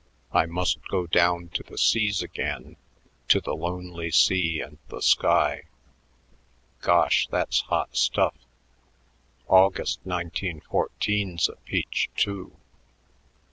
"I 0.31 0.47
must 0.47 0.79
go 0.89 1.05
down 1.05 1.49
to 1.49 1.61
the 1.61 1.77
seas 1.77 2.23
again, 2.23 2.75
To 3.27 3.39
the 3.39 3.53
lonely 3.55 4.09
sea 4.09 4.59
and 4.59 4.79
the 4.87 4.99
sky.... 4.99 5.65
Gosh! 6.81 7.27
that's 7.29 7.61
hot 7.61 7.95
stuff. 7.95 8.33
'August, 9.47 9.99
1914''s 10.07 11.49
a 11.49 11.55
peach, 11.67 12.09
too." 12.15 12.57